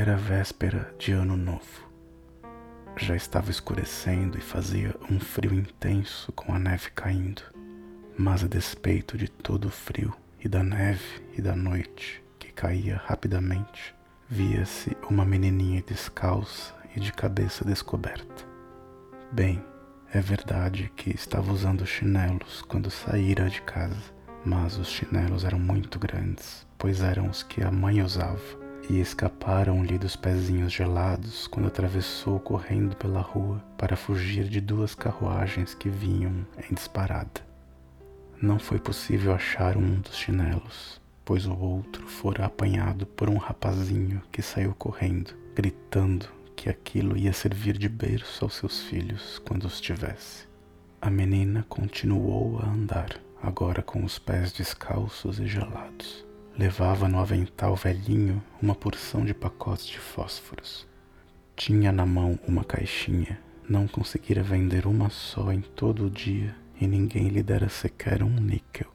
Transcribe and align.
Era 0.00 0.16
véspera 0.16 0.94
de 0.96 1.10
Ano 1.10 1.36
Novo. 1.36 1.90
Já 2.96 3.16
estava 3.16 3.50
escurecendo 3.50 4.38
e 4.38 4.40
fazia 4.40 4.94
um 5.10 5.18
frio 5.18 5.52
intenso 5.52 6.30
com 6.30 6.54
a 6.54 6.58
neve 6.58 6.88
caindo. 6.92 7.42
Mas 8.16 8.44
a 8.44 8.46
despeito 8.46 9.18
de 9.18 9.28
todo 9.28 9.64
o 9.64 9.70
frio 9.70 10.14
e 10.38 10.48
da 10.48 10.62
neve 10.62 11.20
e 11.36 11.42
da 11.42 11.56
noite 11.56 12.22
que 12.38 12.52
caía 12.52 13.02
rapidamente, 13.06 13.92
via-se 14.28 14.96
uma 15.10 15.24
menininha 15.24 15.82
descalça 15.82 16.72
e 16.94 17.00
de 17.00 17.12
cabeça 17.12 17.64
descoberta. 17.64 18.46
Bem, 19.32 19.60
é 20.14 20.20
verdade 20.20 20.92
que 20.94 21.10
estava 21.10 21.52
usando 21.52 21.84
chinelos 21.84 22.62
quando 22.62 22.88
saíra 22.88 23.50
de 23.50 23.60
casa, 23.62 24.14
mas 24.44 24.78
os 24.78 24.86
chinelos 24.86 25.42
eram 25.42 25.58
muito 25.58 25.98
grandes, 25.98 26.64
pois 26.78 27.00
eram 27.00 27.28
os 27.28 27.42
que 27.42 27.64
a 27.64 27.72
mãe 27.72 28.00
usava 28.00 28.67
e 28.88 29.00
escaparam-lhe 29.00 29.98
dos 29.98 30.16
pezinhos 30.16 30.72
gelados 30.72 31.46
quando 31.46 31.66
atravessou 31.66 32.40
correndo 32.40 32.96
pela 32.96 33.20
rua 33.20 33.62
para 33.76 33.96
fugir 33.96 34.44
de 34.44 34.60
duas 34.60 34.94
carruagens 34.94 35.74
que 35.74 35.90
vinham 35.90 36.46
em 36.70 36.74
disparada. 36.74 37.46
Não 38.40 38.58
foi 38.58 38.78
possível 38.78 39.34
achar 39.34 39.76
um 39.76 40.00
dos 40.00 40.16
chinelos, 40.16 41.00
pois 41.24 41.44
o 41.46 41.54
outro 41.54 42.06
fora 42.06 42.46
apanhado 42.46 43.04
por 43.04 43.28
um 43.28 43.36
rapazinho 43.36 44.22
que 44.32 44.40
saiu 44.40 44.74
correndo, 44.74 45.34
gritando 45.54 46.26
que 46.56 46.70
aquilo 46.70 47.16
ia 47.16 47.32
servir 47.32 47.76
de 47.76 47.88
berço 47.88 48.44
aos 48.44 48.54
seus 48.54 48.82
filhos 48.84 49.38
quando 49.46 49.64
os 49.64 49.80
tivesse. 49.80 50.46
A 51.00 51.10
menina 51.10 51.64
continuou 51.68 52.58
a 52.60 52.66
andar, 52.66 53.20
agora 53.42 53.82
com 53.82 54.02
os 54.02 54.18
pés 54.18 54.50
descalços 54.50 55.38
e 55.38 55.46
gelados 55.46 56.27
levava 56.58 57.08
no 57.08 57.20
avental 57.20 57.76
velhinho 57.76 58.42
uma 58.60 58.74
porção 58.74 59.24
de 59.24 59.32
pacotes 59.32 59.86
de 59.86 60.00
fósforos. 60.00 60.88
Tinha 61.54 61.92
na 61.92 62.04
mão 62.04 62.36
uma 62.48 62.64
caixinha, 62.64 63.38
não 63.68 63.86
conseguira 63.86 64.42
vender 64.42 64.84
uma 64.84 65.08
só 65.08 65.52
em 65.52 65.60
todo 65.60 66.06
o 66.06 66.10
dia 66.10 66.56
e 66.80 66.86
ninguém 66.88 67.28
lhe 67.28 67.44
dera 67.44 67.68
sequer 67.68 68.24
um 68.24 68.30
níquel. 68.30 68.92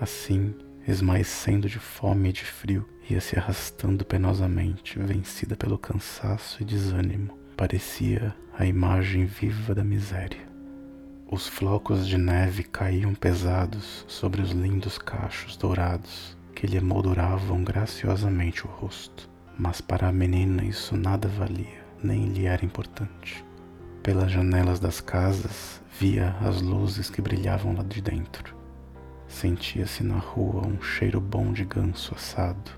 Assim, 0.00 0.54
esmaecendo 0.88 1.68
de 1.68 1.78
fome 1.78 2.30
e 2.30 2.32
de 2.32 2.44
frio, 2.44 2.88
ia 3.08 3.20
se 3.20 3.38
arrastando 3.38 4.02
penosamente, 4.02 4.98
vencida 4.98 5.54
pelo 5.54 5.76
cansaço 5.76 6.62
e 6.62 6.64
desânimo. 6.64 7.38
Parecia 7.54 8.34
a 8.58 8.64
imagem 8.64 9.26
viva 9.26 9.74
da 9.74 9.84
miséria. 9.84 10.48
Os 11.30 11.46
flocos 11.46 12.06
de 12.06 12.16
neve 12.16 12.62
caíam 12.62 13.14
pesados 13.14 14.06
sobre 14.08 14.40
os 14.40 14.52
lindos 14.52 14.96
cachos 14.96 15.56
dourados 15.56 16.34
que 16.64 16.70
lhe 16.70 16.80
molduravam 16.80 17.62
graciosamente 17.62 18.66
o 18.66 18.70
rosto, 18.70 19.28
mas 19.58 19.82
para 19.82 20.08
a 20.08 20.12
menina 20.12 20.64
isso 20.64 20.96
nada 20.96 21.28
valia, 21.28 21.84
nem 22.02 22.24
lhe 22.24 22.46
era 22.46 22.64
importante. 22.64 23.44
Pelas 24.02 24.32
janelas 24.32 24.80
das 24.80 24.98
casas 24.98 25.82
via 26.00 26.34
as 26.40 26.62
luzes 26.62 27.10
que 27.10 27.20
brilhavam 27.20 27.74
lá 27.74 27.82
de 27.82 28.00
dentro. 28.00 28.56
Sentia-se 29.28 30.02
na 30.02 30.16
rua 30.16 30.66
um 30.66 30.80
cheiro 30.80 31.20
bom 31.20 31.52
de 31.52 31.66
ganso 31.66 32.14
assado. 32.14 32.70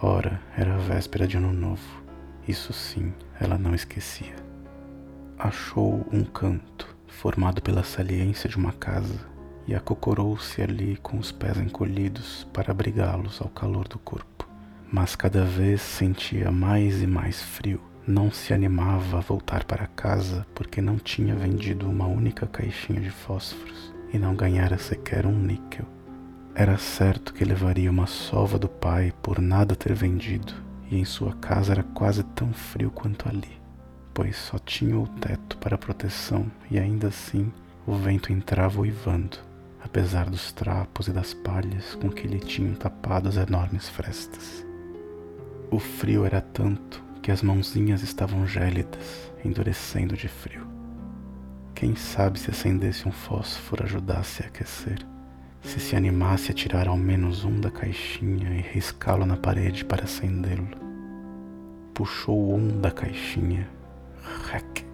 Ora, 0.00 0.40
era 0.56 0.72
a 0.76 0.78
véspera 0.78 1.26
de 1.26 1.36
ano 1.36 1.52
novo. 1.52 2.04
Isso 2.46 2.72
sim, 2.72 3.12
ela 3.40 3.58
não 3.58 3.74
esquecia. 3.74 4.36
Achou 5.36 6.06
um 6.12 6.22
canto, 6.22 6.96
formado 7.08 7.60
pela 7.60 7.82
saliência 7.82 8.48
de 8.48 8.56
uma 8.56 8.70
casa, 8.72 9.26
e 9.66 9.74
acocorou-se 9.74 10.60
ali 10.60 10.96
com 11.02 11.18
os 11.18 11.32
pés 11.32 11.56
encolhidos 11.58 12.46
para 12.52 12.70
abrigá-los 12.70 13.40
ao 13.40 13.48
calor 13.48 13.88
do 13.88 13.98
corpo. 13.98 14.48
Mas 14.92 15.16
cada 15.16 15.44
vez 15.44 15.80
sentia 15.80 16.50
mais 16.50 17.02
e 17.02 17.06
mais 17.06 17.42
frio. 17.42 17.80
Não 18.06 18.30
se 18.30 18.52
animava 18.52 19.18
a 19.18 19.20
voltar 19.20 19.64
para 19.64 19.86
casa 19.86 20.46
porque 20.54 20.82
não 20.82 20.96
tinha 20.96 21.34
vendido 21.34 21.88
uma 21.88 22.06
única 22.06 22.46
caixinha 22.46 23.00
de 23.00 23.10
fósforos 23.10 23.94
e 24.12 24.18
não 24.18 24.34
ganhara 24.36 24.76
sequer 24.76 25.24
um 25.24 25.36
níquel. 25.38 25.86
Era 26.54 26.76
certo 26.76 27.32
que 27.32 27.44
levaria 27.44 27.90
uma 27.90 28.06
sova 28.06 28.58
do 28.58 28.68
pai 28.68 29.12
por 29.22 29.40
nada 29.40 29.74
ter 29.74 29.92
vendido, 29.92 30.54
e 30.88 30.96
em 30.96 31.04
sua 31.04 31.34
casa 31.34 31.72
era 31.72 31.82
quase 31.82 32.22
tão 32.22 32.52
frio 32.52 32.92
quanto 32.92 33.28
ali, 33.28 33.60
pois 34.12 34.36
só 34.36 34.56
tinha 34.58 34.96
o 34.96 35.08
teto 35.08 35.56
para 35.58 35.76
proteção 35.76 36.46
e 36.70 36.78
ainda 36.78 37.08
assim 37.08 37.50
o 37.84 37.96
vento 37.96 38.32
entrava 38.32 38.80
uivando 38.80 39.38
apesar 39.84 40.30
dos 40.30 40.50
trapos 40.50 41.06
e 41.08 41.12
das 41.12 41.34
palhas 41.34 41.94
com 41.94 42.10
que 42.10 42.26
lhe 42.26 42.40
tinham 42.40 42.74
tapado 42.74 43.28
as 43.28 43.36
enormes 43.36 43.88
frestas. 43.88 44.66
O 45.70 45.78
frio 45.78 46.24
era 46.24 46.40
tanto 46.40 47.04
que 47.20 47.30
as 47.30 47.42
mãozinhas 47.42 48.02
estavam 48.02 48.46
gélidas, 48.46 49.30
endurecendo 49.44 50.16
de 50.16 50.28
frio. 50.28 50.66
Quem 51.74 51.94
sabe 51.96 52.38
se 52.38 52.50
acendesse 52.50 53.08
um 53.08 53.12
fósforo 53.12 53.84
ajudasse 53.84 54.42
a 54.42 54.46
aquecer, 54.46 54.98
se 55.62 55.80
se 55.80 55.96
animasse 55.96 56.50
a 56.50 56.54
tirar 56.54 56.88
ao 56.88 56.96
menos 56.96 57.44
um 57.44 57.60
da 57.60 57.70
caixinha 57.70 58.54
e 58.54 58.60
riscá-lo 58.60 59.26
na 59.26 59.36
parede 59.36 59.84
para 59.84 60.04
acendê-lo. 60.04 60.68
Puxou 61.92 62.54
um 62.54 62.80
da 62.80 62.90
caixinha, 62.90 63.68
rec, 64.50 64.84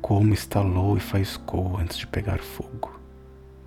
como 0.00 0.34
estalou 0.34 0.96
e 0.96 1.00
faiscou 1.00 1.76
antes 1.78 1.96
de 1.96 2.06
pegar 2.06 2.38
fogo. 2.38 2.99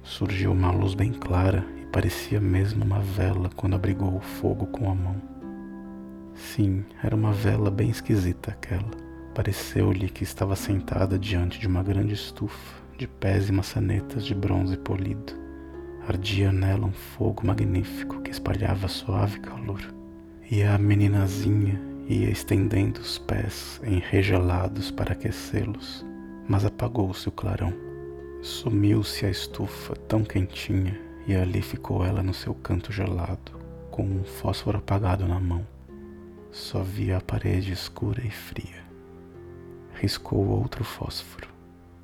Surgiu 0.04 0.52
uma 0.52 0.70
luz 0.70 0.94
bem 0.94 1.14
clara 1.14 1.66
e 1.82 1.86
parecia 1.86 2.40
mesmo 2.40 2.84
uma 2.84 3.00
vela 3.00 3.50
quando 3.56 3.76
abrigou 3.76 4.18
o 4.18 4.20
fogo 4.20 4.68
com 4.68 4.92
a 4.92 4.94
mão. 4.94 5.16
Sim, 6.36 6.84
era 7.02 7.16
uma 7.16 7.32
vela 7.32 7.72
bem 7.72 7.90
esquisita 7.90 8.52
aquela. 8.52 8.92
Pareceu-lhe 9.34 10.10
que 10.10 10.24
estava 10.24 10.58
sentada 10.58 11.18
diante 11.18 11.58
de 11.58 11.68
uma 11.68 11.82
grande 11.82 12.14
estufa 12.14 12.84
de 12.98 13.08
pés 13.08 13.48
e 13.48 13.54
maçanetas 13.54 14.26
de 14.26 14.36
bronze 14.36 14.78
polido. 14.78 15.34
Ardia 16.06 16.52
nela 16.52 16.86
um 16.86 16.92
fogo 16.92 17.48
magnífico 17.48 18.22
que 18.22 18.30
espalhava 18.30 18.90
suave 18.90 19.40
calor. 19.40 19.82
E 20.52 20.64
a 20.64 20.78
meninazinha 20.78 21.82
ia 22.10 22.30
estendendo 22.30 23.00
os 23.00 23.18
pés 23.18 23.82
enregelados 23.86 24.92
para 24.92 25.14
aquecê-los, 25.14 26.06
mas 26.46 26.66
apagou-se 26.66 27.30
o 27.30 27.32
clarão. 27.32 27.93
Sumiu-se 28.44 29.26
a 29.26 29.30
estufa 29.30 29.96
tão 29.96 30.22
quentinha 30.22 31.00
e 31.26 31.34
ali 31.34 31.62
ficou 31.62 32.04
ela 32.04 32.22
no 32.22 32.34
seu 32.34 32.54
canto 32.54 32.92
gelado, 32.92 33.54
com 33.90 34.04
um 34.04 34.26
fósforo 34.26 34.80
apagado 34.80 35.26
na 35.26 35.40
mão. 35.40 35.66
Só 36.52 36.84
via 36.84 37.20
a 37.20 37.22
parede 37.22 37.72
escura 37.72 38.22
e 38.22 38.30
fria. 38.30 38.84
Riscou 39.94 40.46
outro 40.46 40.84
fósforo. 40.84 41.48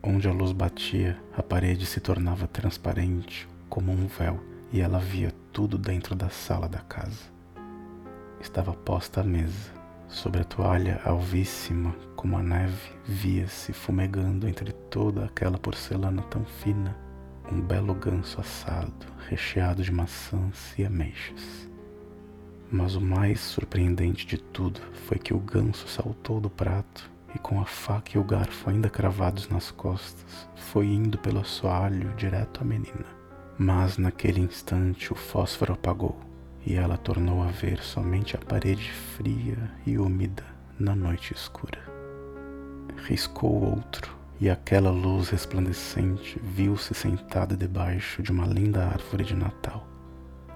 Onde 0.02 0.30
a 0.30 0.32
luz 0.32 0.54
batia, 0.54 1.22
a 1.36 1.44
parede 1.44 1.86
se 1.86 2.00
tornava 2.00 2.48
transparente, 2.48 3.46
como 3.68 3.92
um 3.92 4.08
véu, 4.08 4.40
e 4.72 4.80
ela 4.80 4.98
via 4.98 5.34
tudo 5.52 5.78
dentro 5.78 6.16
da 6.16 6.30
sala 6.30 6.70
da 6.70 6.80
casa. 6.80 7.26
Estava 8.40 8.72
posta 8.72 9.20
a 9.20 9.24
mesa. 9.26 9.79
Sobre 10.10 10.42
a 10.42 10.44
toalha 10.44 11.00
alvíssima 11.06 11.96
como 12.16 12.36
a 12.36 12.42
neve, 12.42 12.92
via-se 13.06 13.72
fumegando 13.72 14.48
entre 14.48 14.74
toda 14.74 15.24
aquela 15.24 15.58
porcelana 15.60 16.24
tão 16.24 16.44
fina 16.44 16.98
um 17.52 17.62
belo 17.62 17.94
ganso 17.94 18.42
assado, 18.42 19.06
recheado 19.28 19.84
de 19.84 19.92
maçãs 19.92 20.74
e 20.78 20.84
ameixas. 20.84 21.70
Mas 22.72 22.96
o 22.96 23.02
mais 23.02 23.40
surpreendente 23.40 24.26
de 24.26 24.38
tudo 24.40 24.82
foi 25.08 25.20
que 25.20 25.34
o 25.34 25.40
ganso 25.40 25.88
saltou 25.88 26.42
do 26.42 26.50
prato 26.50 27.10
e, 27.34 27.40
com 27.40 27.62
a 27.62 27.66
faca 27.66 28.12
e 28.16 28.20
o 28.20 28.24
garfo 28.24 28.70
ainda 28.70 28.90
cravados 28.90 29.48
nas 29.48 29.70
costas, 29.70 30.50
foi 30.56 30.88
indo 30.88 31.20
pelo 31.20 31.40
assoalho 31.40 32.14
direto 32.16 32.62
à 32.62 32.66
menina. 32.66 33.06
Mas 33.58 33.98
naquele 33.98 34.42
instante 34.42 35.14
o 35.14 35.16
fósforo 35.16 35.74
apagou 35.74 36.29
e 36.66 36.76
ela 36.76 36.98
tornou 36.98 37.42
a 37.42 37.48
ver 37.48 37.82
somente 37.82 38.36
a 38.36 38.40
parede 38.40 38.92
fria 38.92 39.72
e 39.86 39.98
úmida 39.98 40.44
na 40.80 40.96
noite 40.96 41.34
escura 41.34 42.00
riscou 43.00 43.64
outro, 43.64 44.18
e 44.40 44.50
aquela 44.50 44.90
luz 44.90 45.30
resplandecente 45.30 46.40
viu-se 46.42 46.94
sentada 46.94 47.56
debaixo 47.58 48.24
de 48.24 48.32
uma 48.32 48.46
linda 48.46 48.86
árvore 48.86 49.24
de 49.24 49.36
Natal. 49.36 49.86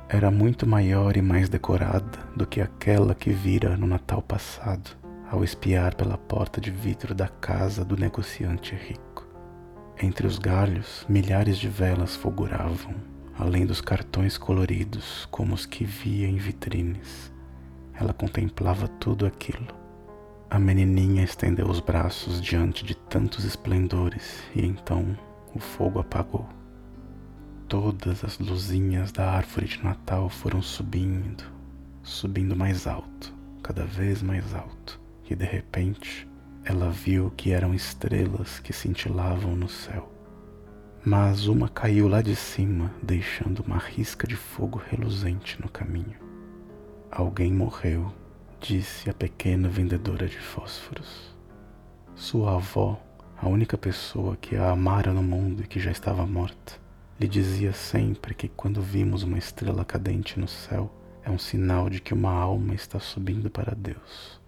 Era 0.08 0.30
muito 0.30 0.68
maior 0.68 1.18
e 1.18 1.22
mais 1.22 1.50
decorada 1.50 2.20
do 2.36 2.46
que 2.46 2.62
aquela 2.62 3.16
que 3.16 3.32
vira 3.32 3.76
no 3.76 3.88
Natal 3.88 4.22
passado, 4.22 4.92
ao 5.30 5.44
espiar 5.44 5.96
pela 5.96 6.18
porta 6.18 6.62
de 6.62 6.70
vidro 6.70 7.16
da 7.16 7.28
casa 7.28 7.84
do 7.84 7.98
negociante 7.98 8.76
rico. 8.76 9.28
Entre 10.02 10.28
os 10.28 10.38
galhos, 10.38 11.06
milhares 11.10 11.58
de 11.58 11.68
velas 11.68 12.16
fulguravam, 12.16 12.94
além 13.38 13.66
dos 13.66 13.82
cartões 13.82 14.38
coloridos 14.38 15.28
como 15.32 15.54
os 15.54 15.66
que 15.66 15.86
via 15.86 16.28
em 16.28 16.38
vitrines. 16.38 17.32
Ela 17.94 18.14
contemplava 18.14 18.88
tudo 18.88 19.26
aquilo 19.26 19.84
a 20.54 20.60
menininha 20.60 21.24
estendeu 21.24 21.68
os 21.68 21.80
braços 21.80 22.40
diante 22.40 22.86
de 22.86 22.94
tantos 22.94 23.44
esplendores 23.44 24.44
e 24.56 24.64
então 24.64 25.18
o 25.52 25.58
fogo 25.58 26.00
apagou. 26.00 26.48
Todas 27.68 28.24
as 28.24 28.38
luzinhas 28.38 29.12
da 29.12 29.32
árvore 29.32 29.66
de 29.66 29.84
Natal 29.84 30.30
foram 30.30 30.62
subindo, 30.62 31.44
subindo 32.04 32.56
mais 32.56 32.86
alto, 32.86 33.34
cada 33.64 33.84
vez 33.84 34.22
mais 34.22 34.54
alto, 34.54 35.02
e 35.28 35.34
de 35.34 35.46
repente 35.46 36.30
ela 36.64 36.92
viu 36.92 37.32
que 37.32 37.52
eram 37.52 37.74
estrelas 37.74 38.60
que 38.60 38.72
cintilavam 38.72 39.56
no 39.56 39.68
céu. 39.68 40.13
Mas 41.06 41.48
uma 41.48 41.68
caiu 41.68 42.08
lá 42.08 42.22
de 42.22 42.34
cima, 42.34 42.90
deixando 43.04 43.60
uma 43.60 43.78
risca 43.78 44.26
de 44.26 44.38
fogo 44.38 44.82
reluzente 44.90 45.62
no 45.62 45.68
caminho. 45.68 46.16
Alguém 47.12 47.52
morreu, 47.52 48.10
disse 48.62 49.10
a 49.10 49.14
pequena 49.14 49.68
vendedora 49.68 50.26
de 50.30 50.40
fósforos. 50.40 51.36
Sua 52.16 52.56
avó, 52.56 52.98
a 53.36 53.50
única 53.50 53.78
pessoa 53.78 54.38
que 54.38 54.56
a 54.56 54.72
amara 54.72 55.12
no 55.12 55.22
mundo 55.22 55.62
e 55.62 55.68
que 55.68 55.78
já 55.78 55.92
estava 55.92 56.26
morta, 56.26 56.80
lhe 57.20 57.28
dizia 57.28 57.74
sempre 57.74 58.34
que 58.34 58.48
quando 58.48 58.82
vimos 58.82 59.24
uma 59.24 59.38
estrela 59.38 59.84
cadente 59.84 60.40
no 60.40 60.48
céu, 60.48 60.90
é 61.22 61.30
um 61.30 61.38
sinal 61.38 61.90
de 61.90 62.00
que 62.00 62.14
uma 62.14 62.32
alma 62.32 62.74
está 62.74 62.98
subindo 62.98 63.50
para 63.50 63.76
Deus. 63.76 64.40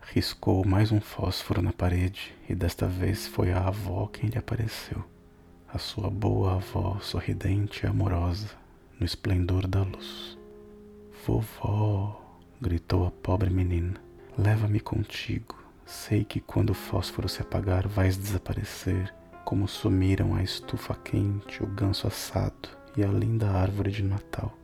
Riscou 0.00 0.64
mais 0.64 0.92
um 0.92 1.00
fósforo 1.00 1.60
na 1.60 1.72
parede 1.72 2.32
e 2.48 2.54
desta 2.54 2.86
vez 2.86 3.26
foi 3.26 3.50
a 3.50 3.66
avó 3.66 4.06
quem 4.06 4.30
lhe 4.30 4.38
apareceu, 4.38 5.04
a 5.76 5.78
sua 5.78 6.08
boa 6.08 6.54
avó 6.54 6.98
sorridente 7.02 7.84
e 7.84 7.86
amorosa 7.86 8.48
no 8.98 9.04
esplendor 9.04 9.66
da 9.66 9.82
luz. 9.82 10.38
Vovó, 11.26 12.18
gritou 12.58 13.06
a 13.06 13.10
pobre 13.10 13.50
menina, 13.50 14.00
leva-me 14.38 14.80
contigo. 14.80 15.54
Sei 15.84 16.24
que 16.24 16.40
quando 16.40 16.70
o 16.70 16.74
fósforo 16.74 17.28
se 17.28 17.42
apagar 17.42 17.86
vais 17.86 18.16
desaparecer, 18.16 19.14
como 19.44 19.68
sumiram 19.68 20.34
a 20.34 20.42
estufa 20.42 20.94
quente, 20.94 21.62
o 21.62 21.66
ganso 21.66 22.06
assado 22.06 22.70
e 22.96 23.04
a 23.04 23.08
linda 23.08 23.50
árvore 23.50 23.90
de 23.90 24.02
Natal. 24.02 24.56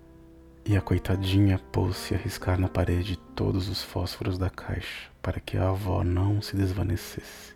E 0.65 0.79
a 0.79 0.81
coitadinha 0.81 1.59
pôs-se 1.71 2.15
a 2.15 2.19
riscar 2.19 2.59
na 2.59 2.71
parede 2.71 3.19
todos 3.37 3.69
os 3.69 3.83
fósforos 3.83 4.39
da 4.39 4.49
caixa 4.49 5.11
para 5.21 5.41
que 5.41 5.59
a 5.59 5.69
avó 5.69 6.03
não 6.03 6.41
se 6.41 6.57
desvanecesse. 6.57 7.55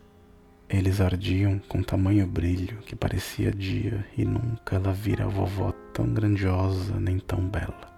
Eles 0.69 1.01
ardiam 1.01 1.61
com 1.69 1.83
tamanho 1.83 2.27
brilho 2.27 2.79
que 2.79 2.97
parecia 2.97 3.53
dia 3.53 4.05
e 4.17 4.25
nunca 4.25 4.77
ela 4.77 4.93
vira 4.93 5.25
a 5.25 5.29
vovó 5.29 5.73
tão 5.93 6.13
grandiosa 6.13 6.99
nem 6.99 7.19
tão 7.19 7.41
bela. 7.49 7.95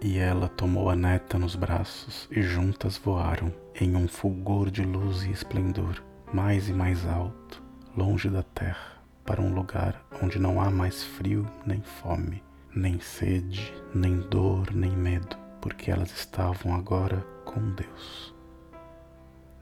E 0.00 0.18
ela 0.18 0.48
tomou 0.48 0.90
a 0.90 0.96
neta 0.96 1.38
nos 1.38 1.54
braços 1.54 2.28
e 2.30 2.42
juntas 2.42 2.98
voaram 2.98 3.52
em 3.80 3.96
um 3.96 4.08
fulgor 4.08 4.70
de 4.70 4.82
luz 4.82 5.22
e 5.22 5.30
esplendor, 5.30 6.02
mais 6.32 6.68
e 6.68 6.72
mais 6.72 7.06
alto, 7.06 7.62
longe 7.96 8.28
da 8.28 8.42
terra, 8.42 9.02
para 9.24 9.40
um 9.40 9.54
lugar 9.54 10.04
onde 10.22 10.38
não 10.38 10.60
há 10.60 10.70
mais 10.70 11.02
frio 11.02 11.46
nem 11.64 11.80
fome 11.80 12.42
nem 12.74 12.98
sede, 12.98 13.72
nem 13.94 14.18
dor, 14.18 14.74
nem 14.74 14.90
medo, 14.90 15.36
porque 15.60 15.90
elas 15.90 16.10
estavam 16.10 16.74
agora 16.74 17.24
com 17.44 17.70
Deus. 17.70 18.34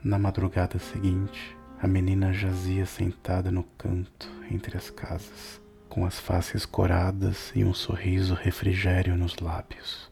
Na 0.02 0.18
madrugada 0.18 0.78
seguinte, 0.78 1.56
a 1.82 1.88
menina 1.88 2.32
jazia 2.32 2.86
sentada 2.86 3.50
no 3.50 3.64
canto 3.76 4.30
entre 4.48 4.76
as 4.78 4.88
casas, 4.88 5.60
com 5.88 6.06
as 6.06 6.16
faces 6.20 6.64
coradas 6.64 7.50
e 7.56 7.64
um 7.64 7.74
sorriso 7.74 8.34
refrigério 8.34 9.16
nos 9.16 9.40
lábios. 9.40 10.08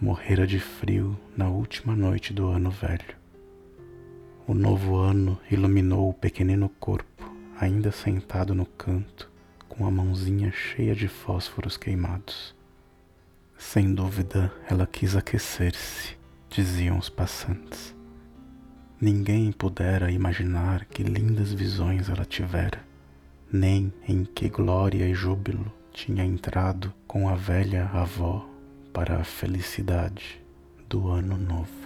Morrera 0.00 0.44
de 0.48 0.58
frio 0.58 1.16
na 1.36 1.48
última 1.48 1.94
noite 1.94 2.32
do 2.32 2.48
ano 2.48 2.72
velho. 2.72 3.14
O 4.48 4.52
novo 4.52 4.96
ano 4.96 5.38
iluminou 5.48 6.10
o 6.10 6.12
pequenino 6.12 6.68
corpo, 6.68 7.32
ainda 7.56 7.92
sentado 7.92 8.52
no 8.52 8.66
canto, 8.66 9.30
com 9.68 9.86
a 9.86 9.90
mãozinha 9.92 10.50
cheia 10.50 10.94
de 10.96 11.06
fósforos 11.06 11.76
queimados. 11.76 12.52
Sem 13.56 13.94
dúvida, 13.94 14.52
ela 14.68 14.88
quis 14.88 15.14
aquecer-se, 15.14 16.18
diziam 16.50 16.98
os 16.98 17.08
passantes. 17.08 17.95
Ninguém 18.98 19.52
pudera 19.52 20.10
imaginar 20.10 20.86
que 20.86 21.02
lindas 21.02 21.52
visões 21.52 22.08
ela 22.08 22.24
tivera, 22.24 22.80
nem 23.52 23.92
em 24.08 24.24
que 24.24 24.48
glória 24.48 25.06
e 25.06 25.12
júbilo 25.12 25.70
tinha 25.92 26.24
entrado 26.24 26.90
com 27.06 27.28
a 27.28 27.34
velha 27.34 27.90
avó 27.92 28.48
para 28.94 29.16
a 29.18 29.24
felicidade 29.24 30.42
do 30.88 31.08
ano 31.08 31.36
novo. 31.36 31.85